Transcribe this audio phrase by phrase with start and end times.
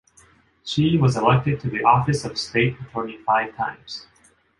[0.63, 4.07] She was elected to the Office of State Attorney five times.